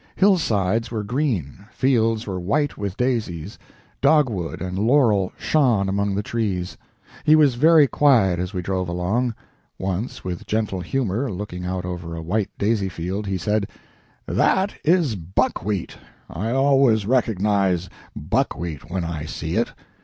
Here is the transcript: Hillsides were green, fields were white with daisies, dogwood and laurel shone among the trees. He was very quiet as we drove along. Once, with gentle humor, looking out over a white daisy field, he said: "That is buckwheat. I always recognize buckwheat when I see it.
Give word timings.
Hillsides 0.15 0.89
were 0.89 1.03
green, 1.03 1.65
fields 1.71 2.25
were 2.25 2.39
white 2.39 2.75
with 2.75 2.97
daisies, 2.97 3.59
dogwood 4.01 4.59
and 4.59 4.79
laurel 4.79 5.31
shone 5.37 5.87
among 5.87 6.15
the 6.15 6.23
trees. 6.23 6.75
He 7.23 7.35
was 7.35 7.53
very 7.53 7.85
quiet 7.85 8.39
as 8.39 8.51
we 8.51 8.63
drove 8.63 8.89
along. 8.89 9.35
Once, 9.77 10.23
with 10.23 10.47
gentle 10.47 10.79
humor, 10.81 11.31
looking 11.31 11.65
out 11.67 11.85
over 11.85 12.15
a 12.15 12.21
white 12.23 12.49
daisy 12.57 12.89
field, 12.89 13.27
he 13.27 13.37
said: 13.37 13.69
"That 14.25 14.73
is 14.83 15.15
buckwheat. 15.15 15.95
I 16.31 16.49
always 16.49 17.05
recognize 17.05 17.87
buckwheat 18.15 18.89
when 18.89 19.03
I 19.03 19.25
see 19.25 19.55
it. 19.55 19.71